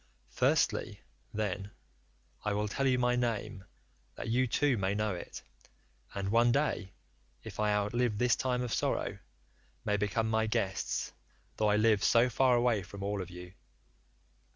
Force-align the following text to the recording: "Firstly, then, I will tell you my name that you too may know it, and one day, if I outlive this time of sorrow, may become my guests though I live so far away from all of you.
"Firstly, 0.31 0.99
then, 1.31 1.69
I 2.43 2.53
will 2.53 2.67
tell 2.67 2.87
you 2.87 2.97
my 2.97 3.15
name 3.15 3.65
that 4.15 4.29
you 4.29 4.47
too 4.47 4.75
may 4.75 4.95
know 4.95 5.13
it, 5.13 5.43
and 6.15 6.29
one 6.29 6.51
day, 6.51 6.93
if 7.43 7.59
I 7.59 7.71
outlive 7.71 8.17
this 8.17 8.35
time 8.35 8.63
of 8.63 8.73
sorrow, 8.73 9.19
may 9.85 9.97
become 9.97 10.27
my 10.27 10.47
guests 10.47 11.13
though 11.57 11.67
I 11.69 11.75
live 11.75 12.03
so 12.03 12.31
far 12.31 12.55
away 12.55 12.81
from 12.81 13.03
all 13.03 13.21
of 13.21 13.29
you. 13.29 13.53